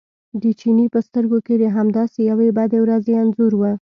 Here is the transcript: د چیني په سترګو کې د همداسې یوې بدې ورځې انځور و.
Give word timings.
د 0.41 0.43
چیني 0.59 0.85
په 0.93 0.99
سترګو 1.07 1.37
کې 1.45 1.55
د 1.59 1.63
همداسې 1.75 2.19
یوې 2.31 2.49
بدې 2.57 2.79
ورځې 2.81 3.13
انځور 3.21 3.53
و. 3.57 3.61